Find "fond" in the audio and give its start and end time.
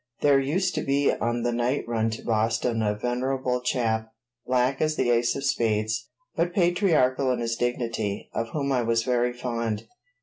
9.31-9.83